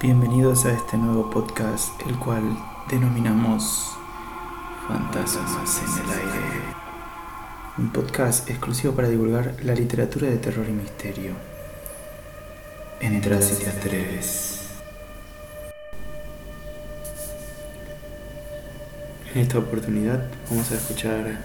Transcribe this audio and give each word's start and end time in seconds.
Bienvenidos 0.00 0.64
a 0.64 0.72
este 0.74 0.96
nuevo 0.96 1.28
podcast, 1.28 2.00
el 2.06 2.16
cual 2.20 2.56
denominamos 2.88 3.96
Fantasmas 4.86 5.82
en 5.82 6.04
el 6.04 6.10
Aire. 6.12 6.60
Un 7.78 7.90
podcast 7.90 8.48
exclusivo 8.48 8.94
para 8.94 9.08
divulgar 9.08 9.56
la 9.64 9.74
literatura 9.74 10.28
de 10.28 10.36
terror 10.36 10.66
y 10.68 10.72
misterio. 10.72 11.32
Entra 13.00 13.42
si 13.42 13.56
te 13.56 13.68
atreves. 13.68 14.68
En 19.34 19.40
esta 19.40 19.58
oportunidad 19.58 20.30
vamos 20.48 20.70
a 20.70 20.76
escuchar 20.76 21.44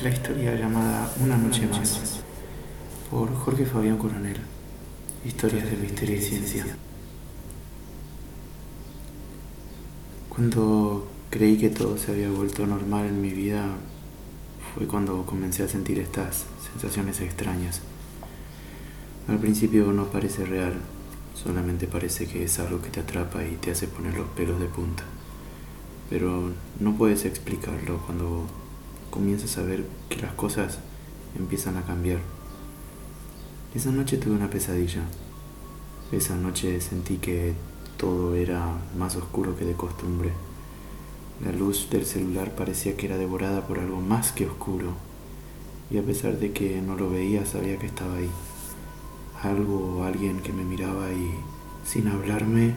la 0.00 0.08
historia 0.08 0.54
llamada 0.54 1.12
Una 1.20 1.36
noche 1.36 1.66
más 1.66 2.20
por 3.10 3.34
Jorge 3.34 3.66
Fabián 3.66 3.98
Coronel. 3.98 4.36
Historias 5.24 5.68
de 5.68 5.76
misterio 5.78 6.14
y 6.14 6.20
ciencia. 6.20 6.64
Cuando 10.40 11.06
creí 11.28 11.58
que 11.58 11.68
todo 11.68 11.98
se 11.98 12.12
había 12.12 12.30
vuelto 12.30 12.66
normal 12.66 13.04
en 13.04 13.20
mi 13.20 13.28
vida, 13.28 13.76
fue 14.74 14.86
cuando 14.86 15.26
comencé 15.26 15.64
a 15.64 15.68
sentir 15.68 15.98
estas 15.98 16.46
sensaciones 16.72 17.20
extrañas. 17.20 17.82
Al 19.28 19.36
principio 19.36 19.92
no 19.92 20.06
parece 20.06 20.46
real, 20.46 20.72
solamente 21.34 21.86
parece 21.86 22.26
que 22.26 22.44
es 22.44 22.58
algo 22.58 22.80
que 22.80 22.88
te 22.88 23.00
atrapa 23.00 23.44
y 23.44 23.56
te 23.56 23.70
hace 23.70 23.86
poner 23.86 24.16
los 24.16 24.28
pelos 24.30 24.58
de 24.58 24.64
punta. 24.64 25.02
Pero 26.08 26.52
no 26.80 26.96
puedes 26.96 27.26
explicarlo 27.26 27.98
cuando 28.06 28.46
comienzas 29.10 29.58
a 29.58 29.62
ver 29.62 29.84
que 30.08 30.22
las 30.22 30.32
cosas 30.32 30.78
empiezan 31.38 31.76
a 31.76 31.82
cambiar. 31.82 32.20
Esa 33.74 33.90
noche 33.90 34.16
tuve 34.16 34.36
una 34.36 34.48
pesadilla. 34.48 35.02
Esa 36.12 36.34
noche 36.34 36.80
sentí 36.80 37.18
que 37.18 37.52
todo 38.00 38.34
era 38.34 38.78
más 38.96 39.14
oscuro 39.16 39.54
que 39.56 39.66
de 39.66 39.74
costumbre. 39.74 40.32
La 41.44 41.52
luz 41.52 41.88
del 41.90 42.06
celular 42.06 42.54
parecía 42.54 42.96
que 42.96 43.04
era 43.04 43.18
devorada 43.18 43.66
por 43.66 43.78
algo 43.78 44.00
más 44.00 44.32
que 44.32 44.46
oscuro, 44.46 44.94
y 45.90 45.98
a 45.98 46.02
pesar 46.02 46.38
de 46.38 46.52
que 46.52 46.80
no 46.80 46.96
lo 46.96 47.10
veía 47.10 47.44
sabía 47.44 47.78
que 47.78 47.86
estaba 47.86 48.14
ahí. 48.14 48.30
Algo 49.42 49.98
o 49.98 50.04
alguien 50.04 50.40
que 50.40 50.52
me 50.52 50.64
miraba 50.64 51.12
y, 51.12 51.34
sin 51.84 52.08
hablarme, 52.08 52.74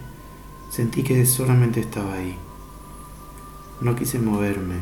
sentí 0.69 1.03
que 1.03 1.25
solamente 1.25 1.79
estaba 1.79 2.15
ahí. 2.15 2.35
No 3.79 3.95
quise 3.95 4.19
moverme, 4.19 4.81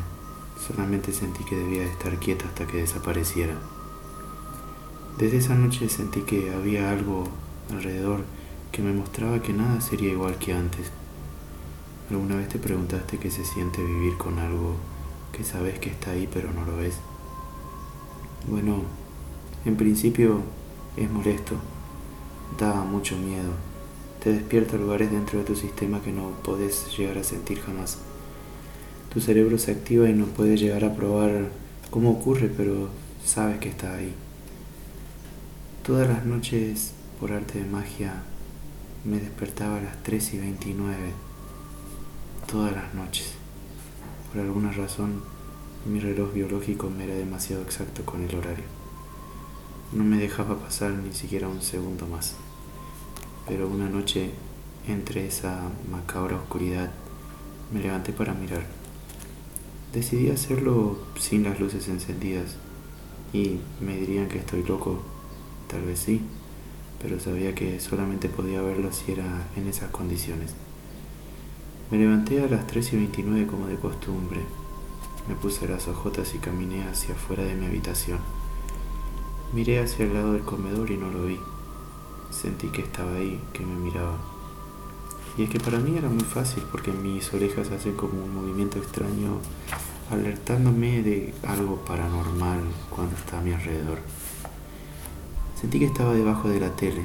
solamente 0.66 1.12
sentí 1.12 1.44
que 1.44 1.56
debía 1.56 1.84
estar 1.84 2.18
quieta 2.18 2.46
hasta 2.46 2.66
que 2.66 2.78
desapareciera. 2.78 3.54
Desde 5.18 5.36
esa 5.36 5.54
noche 5.54 5.88
sentí 5.88 6.22
que 6.22 6.52
había 6.52 6.90
algo 6.90 7.28
alrededor 7.70 8.24
que 8.72 8.82
me 8.82 8.94
mostraba 8.94 9.42
que 9.42 9.52
nada 9.52 9.82
sería 9.82 10.10
igual 10.10 10.38
que 10.38 10.54
antes. 10.54 10.90
¿Alguna 12.10 12.36
vez 12.36 12.48
te 12.48 12.58
preguntaste 12.58 13.18
qué 13.18 13.30
se 13.30 13.44
siente 13.44 13.84
vivir 13.84 14.16
con 14.16 14.38
algo 14.38 14.76
que 15.30 15.44
sabes 15.44 15.78
que 15.78 15.90
está 15.90 16.12
ahí 16.12 16.28
pero 16.32 16.52
no 16.52 16.64
lo 16.64 16.78
ves? 16.78 16.96
Bueno, 18.48 18.82
en 19.66 19.76
principio 19.76 20.40
es 20.96 21.10
molesto, 21.10 21.54
da 22.58 22.82
mucho 22.82 23.16
miedo, 23.16 23.52
te 24.22 24.32
despierta 24.32 24.76
lugares 24.76 25.10
dentro 25.10 25.38
de 25.38 25.44
tu 25.44 25.54
sistema 25.54 26.00
que 26.00 26.12
no 26.12 26.30
podés 26.42 26.96
llegar 26.96 27.18
a 27.18 27.24
sentir 27.24 27.60
jamás. 27.60 27.98
Tu 29.12 29.20
cerebro 29.20 29.58
se 29.58 29.72
activa 29.72 30.08
y 30.08 30.14
no 30.14 30.26
puede 30.26 30.56
llegar 30.56 30.84
a 30.84 30.94
probar 30.94 31.50
cómo 31.90 32.10
ocurre, 32.10 32.50
pero 32.56 32.88
sabes 33.24 33.58
que 33.58 33.68
está 33.68 33.94
ahí. 33.94 34.14
Todas 35.84 36.08
las 36.08 36.24
noches, 36.24 36.92
por 37.20 37.32
arte 37.32 37.58
de 37.58 37.64
magia, 37.64 38.22
me 39.04 39.18
despertaba 39.18 39.78
a 39.78 39.80
las 39.80 40.02
3 40.04 40.34
y 40.34 40.38
29 40.38 40.96
todas 42.46 42.72
las 42.72 42.94
noches. 42.94 43.34
Por 44.30 44.40
alguna 44.40 44.70
razón, 44.70 45.22
mi 45.86 45.98
reloj 45.98 46.32
biológico 46.32 46.88
me 46.88 47.04
era 47.04 47.14
demasiado 47.14 47.62
exacto 47.62 48.04
con 48.04 48.22
el 48.22 48.34
horario. 48.34 48.64
No 49.92 50.04
me 50.04 50.18
dejaba 50.18 50.56
pasar 50.56 50.92
ni 50.92 51.12
siquiera 51.12 51.48
un 51.48 51.62
segundo 51.62 52.06
más. 52.06 52.36
Pero 53.48 53.68
una 53.68 53.88
noche, 53.88 54.30
entre 54.86 55.26
esa 55.26 55.68
macabra 55.90 56.36
oscuridad, 56.36 56.92
me 57.72 57.80
levanté 57.80 58.12
para 58.12 58.34
mirar. 58.34 58.64
Decidí 59.92 60.30
hacerlo 60.30 60.96
sin 61.18 61.42
las 61.42 61.58
luces 61.58 61.88
encendidas 61.88 62.56
y 63.32 63.58
me 63.80 63.96
dirían 63.96 64.28
que 64.28 64.38
estoy 64.38 64.62
loco. 64.62 65.02
Tal 65.68 65.82
vez 65.82 65.98
sí 65.98 66.22
pero 67.02 67.18
sabía 67.18 67.54
que 67.54 67.80
solamente 67.80 68.28
podía 68.28 68.62
verlo 68.62 68.92
si 68.92 69.12
era 69.12 69.48
en 69.56 69.66
esas 69.66 69.90
condiciones. 69.90 70.54
Me 71.90 71.98
levanté 71.98 72.42
a 72.42 72.48
las 72.48 72.66
3 72.66 72.92
y 72.94 72.96
29 72.96 73.46
como 73.46 73.66
de 73.66 73.76
costumbre. 73.76 74.40
Me 75.28 75.34
puse 75.34 75.68
las 75.68 75.88
ojotas 75.88 76.34
y 76.34 76.38
caminé 76.38 76.84
hacia 76.84 77.14
afuera 77.14 77.42
de 77.42 77.54
mi 77.54 77.66
habitación. 77.66 78.18
Miré 79.52 79.80
hacia 79.80 80.06
el 80.06 80.14
lado 80.14 80.32
del 80.32 80.42
comedor 80.42 80.90
y 80.90 80.96
no 80.96 81.10
lo 81.10 81.26
vi. 81.26 81.38
Sentí 82.30 82.68
que 82.68 82.82
estaba 82.82 83.16
ahí, 83.16 83.38
que 83.52 83.66
me 83.66 83.74
miraba. 83.74 84.16
Y 85.36 85.42
es 85.42 85.50
que 85.50 85.60
para 85.60 85.78
mí 85.78 85.96
era 85.96 86.08
muy 86.08 86.24
fácil 86.24 86.62
porque 86.70 86.92
mis 86.92 87.32
orejas 87.34 87.70
hacen 87.70 87.94
como 87.94 88.24
un 88.24 88.34
movimiento 88.34 88.78
extraño 88.78 89.40
alertándome 90.10 91.02
de 91.02 91.34
algo 91.46 91.76
paranormal 91.84 92.60
cuando 92.90 93.16
está 93.16 93.38
a 93.38 93.42
mi 93.42 93.52
alrededor. 93.52 93.98
Sentí 95.62 95.78
que 95.78 95.86
estaba 95.86 96.12
debajo 96.12 96.48
de 96.48 96.58
la 96.58 96.70
tele, 96.70 97.02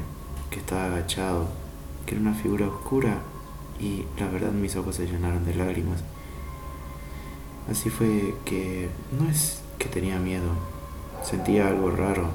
que 0.49 0.57
estaba 0.57 0.85
agachado, 0.85 1.47
que 2.07 2.15
era 2.15 2.21
una 2.21 2.33
figura 2.33 2.67
oscura 2.67 3.19
y 3.79 4.03
la 4.19 4.27
verdad 4.29 4.51
mis 4.51 4.75
ojos 4.75 4.95
se 4.95 5.05
llenaron 5.05 5.45
de 5.45 5.53
lágrimas. 5.53 6.03
Así 7.69 7.91
fue 7.91 8.33
que 8.45 8.89
no 9.11 9.29
es 9.29 9.61
que 9.77 9.89
tenía 9.89 10.17
miedo, 10.17 10.49
sentía 11.21 11.67
algo 11.67 11.91
raro. 11.91 12.31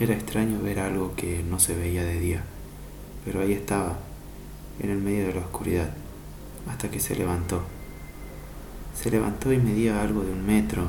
Era 0.00 0.14
extraño 0.14 0.58
ver 0.62 0.78
algo 0.78 1.14
que 1.16 1.42
no 1.42 1.60
se 1.60 1.76
veía 1.76 2.02
de 2.02 2.18
día, 2.18 2.44
pero 3.26 3.42
ahí 3.42 3.52
estaba, 3.52 3.98
en 4.80 4.88
el 4.88 5.02
medio 5.02 5.26
de 5.26 5.34
la 5.34 5.40
oscuridad, 5.40 5.90
hasta 6.66 6.90
que 6.90 6.98
se 6.98 7.14
levantó. 7.14 7.60
Se 8.94 9.10
levantó 9.10 9.52
y 9.52 9.58
medía 9.58 10.00
algo 10.00 10.22
de 10.22 10.32
un 10.32 10.46
metro. 10.46 10.84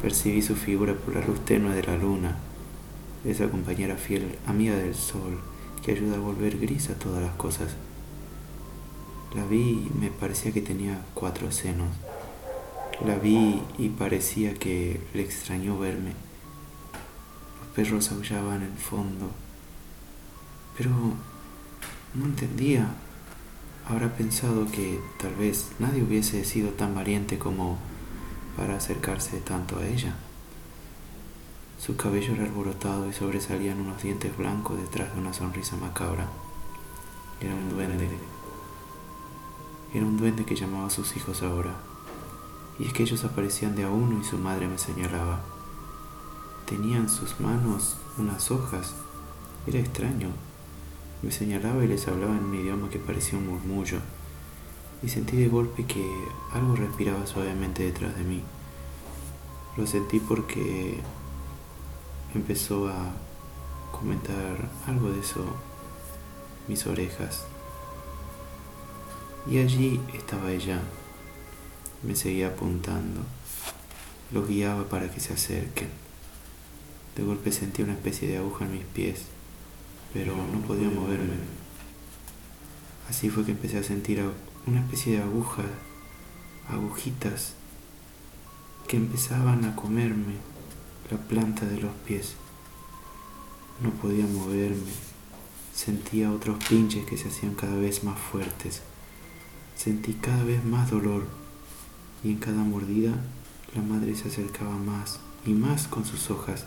Percibí 0.00 0.42
su 0.42 0.54
figura 0.54 0.94
por 0.94 1.16
la 1.16 1.26
luz 1.26 1.44
tenue 1.44 1.74
de 1.74 1.82
la 1.82 1.96
luna 1.96 2.36
esa 3.24 3.48
compañera 3.50 3.96
fiel, 3.96 4.38
amiga 4.46 4.76
del 4.76 4.94
sol, 4.94 5.40
que 5.84 5.92
ayuda 5.92 6.16
a 6.16 6.20
volver 6.20 6.58
gris 6.58 6.90
a 6.90 6.94
todas 6.94 7.22
las 7.22 7.34
cosas. 7.34 7.76
La 9.34 9.44
vi 9.44 9.88
y 9.88 9.90
me 9.98 10.10
parecía 10.10 10.52
que 10.52 10.60
tenía 10.60 11.02
cuatro 11.14 11.52
senos. 11.52 11.88
La 13.06 13.16
vi 13.16 13.62
y 13.78 13.88
parecía 13.90 14.54
que 14.54 15.00
le 15.14 15.22
extrañó 15.22 15.78
verme. 15.78 16.12
Los 17.60 17.68
perros 17.74 18.10
aullaban 18.10 18.62
en 18.62 18.76
fondo. 18.76 19.30
Pero 20.76 20.90
no 22.14 22.24
entendía. 22.24 22.94
Habrá 23.86 24.14
pensado 24.14 24.70
que 24.70 25.00
tal 25.18 25.34
vez 25.34 25.70
nadie 25.78 26.02
hubiese 26.02 26.44
sido 26.44 26.70
tan 26.70 26.94
valiente 26.94 27.38
como 27.38 27.78
para 28.56 28.76
acercarse 28.76 29.38
tanto 29.40 29.78
a 29.78 29.86
ella. 29.86 30.14
Su 31.80 31.96
cabello 31.96 32.34
era 32.34 32.44
alborotado 32.44 33.08
y 33.08 33.14
sobresalían 33.14 33.80
unos 33.80 34.02
dientes 34.02 34.36
blancos 34.36 34.78
detrás 34.78 35.14
de 35.14 35.20
una 35.20 35.32
sonrisa 35.32 35.78
macabra. 35.78 36.28
Era 37.40 37.54
un 37.54 37.70
duende. 37.70 38.06
Era 39.94 40.04
un 40.04 40.18
duende 40.18 40.44
que 40.44 40.54
llamaba 40.54 40.88
a 40.88 40.90
sus 40.90 41.16
hijos 41.16 41.42
ahora. 41.42 41.72
Y 42.78 42.86
es 42.86 42.92
que 42.92 43.04
ellos 43.04 43.24
aparecían 43.24 43.76
de 43.76 43.84
a 43.84 43.88
uno 43.88 44.20
y 44.20 44.24
su 44.24 44.36
madre 44.36 44.68
me 44.68 44.76
señalaba. 44.76 45.40
Tenía 46.66 46.98
en 46.98 47.08
sus 47.08 47.40
manos 47.40 47.96
unas 48.18 48.50
hojas. 48.50 48.92
Era 49.66 49.78
extraño. 49.78 50.28
Me 51.22 51.32
señalaba 51.32 51.82
y 51.82 51.88
les 51.88 52.06
hablaba 52.08 52.36
en 52.36 52.44
un 52.44 52.54
idioma 52.56 52.90
que 52.90 52.98
parecía 52.98 53.38
un 53.38 53.48
murmullo. 53.48 54.00
Y 55.02 55.08
sentí 55.08 55.38
de 55.38 55.48
golpe 55.48 55.86
que 55.86 56.04
algo 56.52 56.76
respiraba 56.76 57.26
suavemente 57.26 57.84
detrás 57.84 58.14
de 58.16 58.24
mí. 58.24 58.42
Lo 59.78 59.86
sentí 59.86 60.20
porque 60.20 61.00
empezó 62.38 62.88
a 62.88 63.12
comentar 63.90 64.70
algo 64.86 65.10
de 65.10 65.20
eso 65.20 65.44
mis 66.68 66.86
orejas. 66.86 67.44
Y 69.50 69.58
allí 69.58 70.00
estaba 70.14 70.52
ella. 70.52 70.80
Me 72.02 72.14
seguía 72.14 72.48
apuntando. 72.48 73.22
Los 74.32 74.48
guiaba 74.48 74.88
para 74.88 75.10
que 75.10 75.20
se 75.20 75.32
acerquen. 75.32 75.88
De 77.16 77.24
golpe 77.24 77.50
sentí 77.50 77.82
una 77.82 77.94
especie 77.94 78.28
de 78.28 78.38
aguja 78.38 78.64
en 78.64 78.72
mis 78.72 78.84
pies, 78.84 79.24
pero 80.14 80.34
no 80.36 80.60
podía 80.60 80.88
moverme. 80.88 81.34
Así 83.08 83.28
fue 83.28 83.44
que 83.44 83.50
empecé 83.50 83.78
a 83.78 83.82
sentir 83.82 84.24
una 84.66 84.80
especie 84.80 85.16
de 85.16 85.22
agujas, 85.22 85.66
agujitas, 86.68 87.54
que 88.86 88.96
empezaban 88.96 89.64
a 89.64 89.74
comerme 89.74 90.34
la 91.10 91.18
planta 91.18 91.66
de 91.66 91.80
los 91.80 91.92
pies. 92.06 92.34
No 93.82 93.90
podía 93.90 94.26
moverme. 94.26 94.92
Sentía 95.74 96.30
otros 96.30 96.62
pinches 96.64 97.04
que 97.06 97.16
se 97.16 97.28
hacían 97.28 97.54
cada 97.54 97.76
vez 97.76 98.04
más 98.04 98.18
fuertes. 98.18 98.82
Sentí 99.76 100.14
cada 100.14 100.44
vez 100.44 100.64
más 100.64 100.90
dolor 100.90 101.26
y 102.22 102.32
en 102.32 102.38
cada 102.38 102.62
mordida 102.62 103.14
la 103.74 103.82
madre 103.82 104.14
se 104.14 104.28
acercaba 104.28 104.76
más 104.76 105.20
y 105.46 105.50
más 105.50 105.88
con 105.88 106.04
sus 106.04 106.30
hojas. 106.30 106.66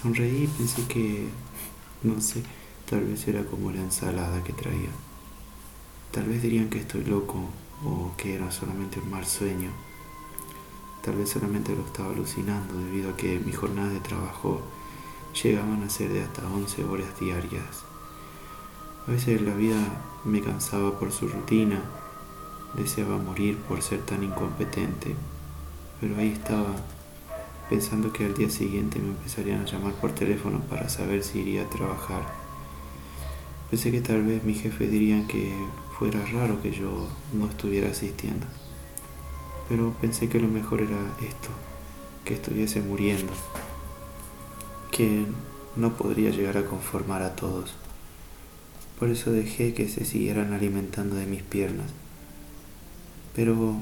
Sonreí 0.00 0.44
y 0.44 0.46
pensé 0.46 0.86
que, 0.86 1.26
no 2.02 2.20
sé, 2.20 2.42
tal 2.88 3.04
vez 3.04 3.26
era 3.26 3.44
como 3.44 3.72
la 3.72 3.80
ensalada 3.80 4.44
que 4.44 4.52
traía. 4.52 4.90
Tal 6.12 6.24
vez 6.24 6.42
dirían 6.42 6.70
que 6.70 6.78
estoy 6.78 7.04
loco 7.04 7.48
o 7.84 8.12
que 8.16 8.34
era 8.34 8.50
solamente 8.50 9.00
un 9.00 9.10
mal 9.10 9.26
sueño. 9.26 9.70
Tal 11.06 11.14
vez 11.14 11.30
solamente 11.30 11.72
lo 11.72 11.82
estaba 11.82 12.10
alucinando 12.10 12.76
debido 12.76 13.10
a 13.10 13.16
que 13.16 13.38
mis 13.38 13.56
jornadas 13.56 13.92
de 13.92 14.00
trabajo 14.00 14.60
llegaban 15.40 15.84
a 15.84 15.88
ser 15.88 16.12
de 16.12 16.24
hasta 16.24 16.44
11 16.44 16.82
horas 16.82 17.20
diarias. 17.20 17.84
A 19.06 19.12
veces 19.12 19.40
la 19.40 19.54
vida 19.54 19.78
me 20.24 20.40
cansaba 20.40 20.98
por 20.98 21.12
su 21.12 21.28
rutina, 21.28 21.80
deseaba 22.74 23.18
morir 23.18 23.56
por 23.68 23.82
ser 23.82 24.00
tan 24.00 24.24
incompetente, 24.24 25.14
pero 26.00 26.16
ahí 26.16 26.32
estaba, 26.32 26.74
pensando 27.70 28.12
que 28.12 28.24
al 28.24 28.34
día 28.34 28.50
siguiente 28.50 28.98
me 28.98 29.10
empezarían 29.10 29.60
a 29.60 29.64
llamar 29.64 29.92
por 29.92 30.10
teléfono 30.10 30.58
para 30.62 30.88
saber 30.88 31.22
si 31.22 31.38
iría 31.38 31.62
a 31.62 31.70
trabajar. 31.70 32.26
Pensé 33.70 33.92
que 33.92 34.00
tal 34.00 34.24
vez 34.24 34.42
mis 34.42 34.60
jefes 34.60 34.90
dirían 34.90 35.28
que 35.28 35.54
fuera 35.96 36.26
raro 36.26 36.60
que 36.60 36.72
yo 36.72 37.06
no 37.32 37.46
estuviera 37.46 37.90
asistiendo, 37.90 38.46
pero 39.68 39.94
pensé 40.00 40.28
que 40.28 40.40
lo 40.40 40.48
mejor 40.48 40.80
era 40.80 40.98
esto, 41.20 41.48
que 42.24 42.34
estuviese 42.34 42.80
muriendo 42.80 43.32
que 44.96 45.26
no 45.76 45.94
podría 45.94 46.30
llegar 46.30 46.56
a 46.56 46.64
conformar 46.64 47.20
a 47.20 47.36
todos. 47.36 47.74
Por 48.98 49.10
eso 49.10 49.30
dejé 49.30 49.74
que 49.74 49.90
se 49.90 50.06
siguieran 50.06 50.54
alimentando 50.54 51.16
de 51.16 51.26
mis 51.26 51.42
piernas. 51.42 51.90
Pero 53.34 53.74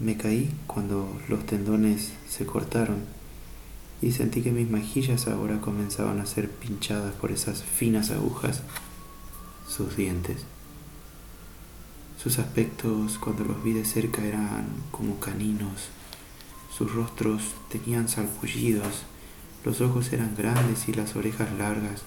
me 0.00 0.16
caí 0.16 0.50
cuando 0.66 1.06
los 1.28 1.44
tendones 1.44 2.12
se 2.26 2.46
cortaron 2.46 3.04
y 4.00 4.12
sentí 4.12 4.40
que 4.40 4.50
mis 4.50 4.70
mejillas 4.70 5.28
ahora 5.28 5.60
comenzaban 5.60 6.20
a 6.20 6.26
ser 6.26 6.48
pinchadas 6.48 7.12
por 7.14 7.30
esas 7.30 7.62
finas 7.62 8.10
agujas, 8.10 8.62
sus 9.68 9.94
dientes. 9.94 10.46
Sus 12.22 12.38
aspectos 12.38 13.18
cuando 13.18 13.44
los 13.44 13.62
vi 13.64 13.72
de 13.72 13.84
cerca 13.84 14.22
eran 14.22 14.68
como 14.90 15.18
caninos, 15.18 15.88
sus 16.70 16.92
rostros 16.92 17.42
tenían 17.68 18.08
salpullidos 18.08 19.04
los 19.64 19.80
ojos 19.80 20.12
eran 20.12 20.34
grandes 20.36 20.88
y 20.88 20.92
las 20.92 21.14
orejas 21.14 21.52
largas, 21.52 22.02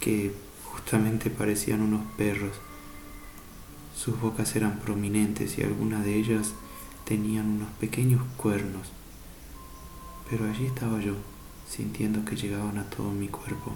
que 0.00 0.34
justamente 0.64 1.30
parecían 1.30 1.80
unos 1.80 2.02
perros. 2.18 2.52
Sus 3.96 4.20
bocas 4.20 4.54
eran 4.54 4.80
prominentes 4.80 5.56
y 5.58 5.62
algunas 5.62 6.04
de 6.04 6.16
ellas 6.16 6.52
tenían 7.06 7.46
unos 7.46 7.70
pequeños 7.80 8.22
cuernos. 8.36 8.88
Pero 10.28 10.44
allí 10.44 10.66
estaba 10.66 11.00
yo, 11.00 11.14
sintiendo 11.66 12.24
que 12.24 12.36
llegaban 12.36 12.76
a 12.76 12.88
todo 12.90 13.10
mi 13.12 13.28
cuerpo. 13.28 13.72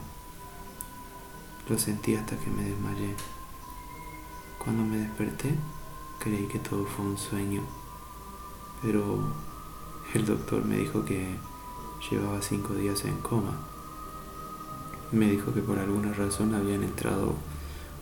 Lo 1.69 1.79
sentí 1.79 2.15
hasta 2.15 2.37
que 2.37 2.51
me 2.51 2.65
desmayé. 2.65 3.15
Cuando 4.65 4.85
me 4.85 4.97
desperté, 4.97 5.55
creí 6.19 6.47
que 6.47 6.59
todo 6.59 6.87
fue 6.87 7.05
un 7.05 7.19
sueño, 7.19 7.63
pero 8.83 9.19
el 10.15 10.27
doctor 10.27 10.65
me 10.65 10.79
dijo 10.79 11.05
que 11.05 11.37
Llevaba 12.11 12.43
cinco 12.43 12.75
días 12.75 13.03
en 13.07 13.17
coma. 13.19 13.57
Me 15.11 15.31
dijo 15.31 15.55
que 15.55 15.63
por 15.63 15.79
alguna 15.79 16.13
razón 16.13 16.55
habían 16.55 16.83
entrado 16.83 17.35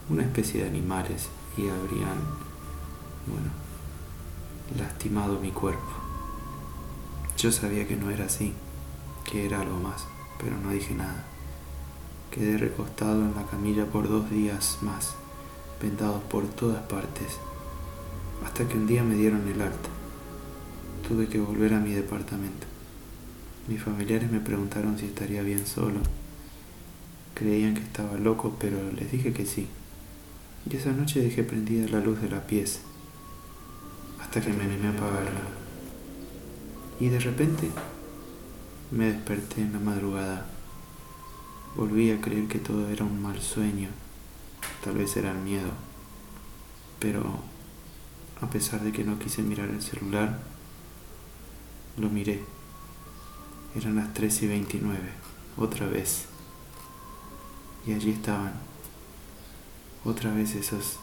una 0.09 0.23
especie 0.23 0.63
de 0.63 0.69
animales 0.69 1.29
y 1.57 1.69
habrían, 1.69 2.19
bueno, 3.27 3.51
lastimado 4.77 5.39
mi 5.39 5.53
cuerpo. 5.53 5.93
Yo 7.39 7.53
sabía 7.53 7.87
que 7.87 7.95
no 7.95 8.11
era 8.11 8.25
así, 8.25 8.55
que 9.25 9.47
era 9.47 9.61
algo 9.61 9.79
más, 9.79 10.07
pero 10.43 10.57
no 10.59 10.71
dije 10.71 10.95
nada. 10.95 11.25
Quedé 12.33 12.59
recostado 12.59 13.23
en 13.23 13.37
la 13.37 13.45
camilla 13.45 13.87
por 13.87 14.09
dos 14.09 14.31
días 14.31 14.79
más, 14.83 15.15
vendados 15.83 16.23
por 16.23 16.47
todas 16.49 16.83
partes, 16.85 17.39
hasta 18.45 18.67
que 18.69 18.79
un 18.79 18.87
día 18.87 19.03
me 19.03 19.17
dieron 19.17 19.47
el 19.49 19.61
alta. 19.61 19.89
Tuve 21.07 21.27
que 21.27 21.41
volver 21.41 21.75
a 21.75 21.81
mi 21.81 21.93
departamento. 21.93 22.67
Mis 23.69 23.83
familiares 23.83 24.31
me 24.31 24.41
preguntaron 24.41 24.97
si 24.99 25.07
estaría 25.07 25.43
bien 25.43 25.67
solo. 25.67 26.01
Creían 27.35 27.75
que 27.75 27.83
estaba 27.83 28.17
loco, 28.17 28.57
pero 28.59 28.79
les 28.93 29.11
dije 29.11 29.33
que 29.33 29.45
sí. 29.45 29.67
Y 30.71 30.77
esa 30.77 30.93
noche 30.93 31.21
dejé 31.21 31.43
prendida 31.43 31.89
la 31.89 32.01
luz 32.01 32.23
de 32.23 32.31
la 32.31 32.47
pieza, 32.47 32.81
hasta 34.21 34.41
que 34.41 34.53
me 34.53 34.65
animé 34.65 34.89
a 34.89 34.91
apagarla. 34.91 35.43
Y 37.01 37.09
de 37.09 37.19
repente 37.19 37.69
me 38.93 39.07
desperté 39.07 39.63
en 39.63 39.73
la 39.73 39.81
madrugada. 39.81 40.47
Volví 41.77 42.11
a 42.11 42.21
creer 42.21 42.47
que 42.47 42.59
todo 42.59 42.89
era 42.89 43.05
un 43.05 43.21
mal 43.21 43.41
sueño, 43.41 43.89
tal 44.83 44.95
vez 44.95 45.17
era 45.17 45.31
el 45.31 45.39
miedo. 45.39 45.71
Pero 46.99 47.23
a 48.41 48.51
pesar 48.51 48.81
de 48.81 48.93
que 48.93 49.05
no 49.05 49.19
quise 49.19 49.43
mirar 49.43 49.69
el 49.69 49.83
celular, 49.83 50.41
lo 51.97 52.09
miré. 52.09 52.43
Eran 53.75 53.97
las 53.97 54.13
3 54.13 54.43
y 54.43 54.47
29, 54.49 54.99
otra 55.57 55.87
vez. 55.87 56.27
Y 57.87 57.93
allí 57.93 58.11
estaban, 58.11 58.53
otra 60.05 60.33
vez 60.33 60.55
esos 60.55 60.99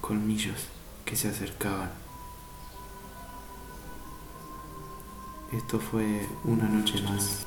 colmillos 0.00 0.68
que 1.04 1.16
se 1.16 1.28
acercaban. 1.28 1.90
Esto 5.52 5.78
fue 5.78 6.26
Una 6.42 6.68
noche 6.68 7.00
más 7.02 7.46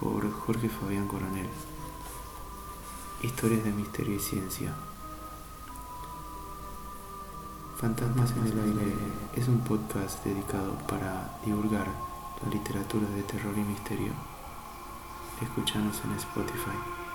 por 0.00 0.30
Jorge 0.32 0.68
Fabián 0.68 1.08
Coronel. 1.08 1.48
Historias 3.22 3.62
de 3.62 3.70
misterio 3.70 4.16
y 4.16 4.18
ciencia. 4.18 4.72
Fantasmas 7.76 8.32
en 8.32 8.46
el 8.48 8.58
aire 8.58 8.94
es 9.36 9.46
un 9.46 9.60
podcast 9.60 10.24
dedicado 10.24 10.76
para 10.88 11.38
divulgar 11.44 11.86
la 12.42 12.50
literatura 12.50 13.08
de 13.10 13.22
terror 13.22 13.54
y 13.56 13.60
misterio. 13.60 14.12
Escúchanos 15.40 16.02
en 16.04 16.12
Spotify. 16.14 17.11